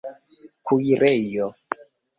[0.65, 1.47] kuirejo